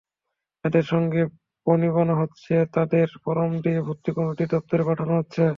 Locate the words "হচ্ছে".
2.21-2.53, 5.19-5.43